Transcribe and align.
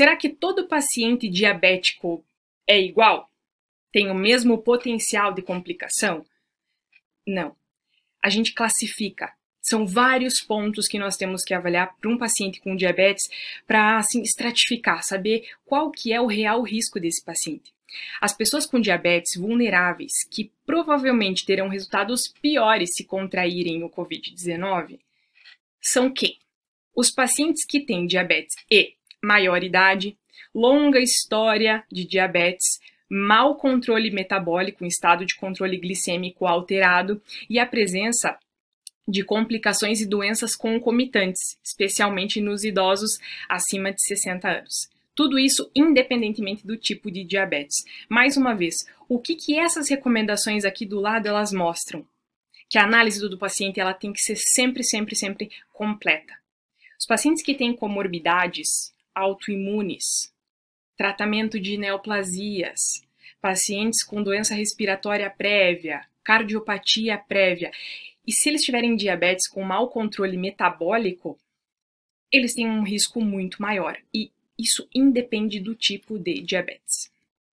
Será 0.00 0.16
que 0.16 0.30
todo 0.30 0.66
paciente 0.66 1.28
diabético 1.28 2.24
é 2.66 2.80
igual? 2.80 3.30
Tem 3.92 4.10
o 4.10 4.14
mesmo 4.14 4.56
potencial 4.56 5.34
de 5.34 5.42
complicação? 5.42 6.24
Não. 7.26 7.54
A 8.24 8.30
gente 8.30 8.54
classifica. 8.54 9.30
São 9.60 9.86
vários 9.86 10.40
pontos 10.40 10.88
que 10.88 10.98
nós 10.98 11.18
temos 11.18 11.44
que 11.44 11.52
avaliar 11.52 11.94
para 11.98 12.10
um 12.10 12.16
paciente 12.16 12.62
com 12.62 12.74
diabetes 12.74 13.28
para 13.66 13.98
assim 13.98 14.22
estratificar, 14.22 15.04
saber 15.04 15.46
qual 15.66 15.90
que 15.90 16.14
é 16.14 16.18
o 16.18 16.26
real 16.26 16.62
risco 16.62 16.98
desse 16.98 17.22
paciente. 17.22 17.70
As 18.22 18.34
pessoas 18.34 18.64
com 18.64 18.80
diabetes 18.80 19.38
vulneráveis, 19.38 20.12
que 20.30 20.50
provavelmente 20.64 21.44
terão 21.44 21.68
resultados 21.68 22.26
piores 22.40 22.88
se 22.94 23.04
contraírem 23.04 23.84
o 23.84 23.90
COVID-19, 23.90 24.98
são 25.78 26.10
quem? 26.10 26.38
Os 26.96 27.10
pacientes 27.10 27.66
que 27.66 27.80
têm 27.80 28.06
diabetes 28.06 28.56
e 28.70 28.94
maior 29.22 29.62
idade, 29.62 30.16
longa 30.54 31.00
história 31.00 31.84
de 31.90 32.04
diabetes, 32.04 32.80
mau 33.08 33.56
controle 33.56 34.10
metabólico, 34.10 34.84
estado 34.84 35.26
de 35.26 35.34
controle 35.34 35.76
glicêmico 35.76 36.46
alterado 36.46 37.20
e 37.48 37.58
a 37.58 37.66
presença 37.66 38.38
de 39.06 39.24
complicações 39.24 40.00
e 40.00 40.06
doenças 40.06 40.54
concomitantes, 40.54 41.58
especialmente 41.64 42.40
nos 42.40 42.62
idosos 42.62 43.18
acima 43.48 43.92
de 43.92 44.00
60 44.02 44.48
anos. 44.48 44.88
Tudo 45.14 45.38
isso 45.38 45.70
independentemente 45.74 46.66
do 46.66 46.76
tipo 46.76 47.10
de 47.10 47.24
diabetes. 47.24 47.84
Mais 48.08 48.36
uma 48.36 48.54
vez, 48.54 48.76
o 49.08 49.18
que, 49.18 49.34
que 49.34 49.58
essas 49.58 49.88
recomendações 49.88 50.64
aqui 50.64 50.86
do 50.86 51.00
lado 51.00 51.26
elas 51.26 51.52
mostram? 51.52 52.06
Que 52.68 52.78
a 52.78 52.84
análise 52.84 53.20
do 53.28 53.36
paciente 53.36 53.80
ela 53.80 53.92
tem 53.92 54.12
que 54.12 54.20
ser 54.20 54.36
sempre, 54.36 54.84
sempre, 54.84 55.16
sempre 55.16 55.50
completa. 55.72 56.32
Os 56.98 57.06
pacientes 57.06 57.42
que 57.42 57.54
têm 57.54 57.74
comorbidades 57.74 58.94
autoimunes, 59.14 60.32
tratamento 60.96 61.58
de 61.58 61.76
neoplasias, 61.76 63.02
pacientes 63.40 64.02
com 64.04 64.22
doença 64.22 64.54
respiratória 64.54 65.30
prévia, 65.30 66.04
cardiopatia 66.22 67.18
prévia, 67.18 67.72
e 68.26 68.32
se 68.32 68.48
eles 68.48 68.62
tiverem 68.62 68.96
diabetes 68.96 69.48
com 69.48 69.62
mau 69.62 69.88
controle 69.88 70.36
metabólico, 70.36 71.38
eles 72.30 72.54
têm 72.54 72.68
um 72.68 72.82
risco 72.82 73.20
muito 73.20 73.60
maior. 73.60 73.98
E 74.14 74.30
isso 74.58 74.88
independe 74.94 75.58
do 75.58 75.74
tipo 75.74 76.18
de 76.18 76.40
diabetes. 76.42 77.10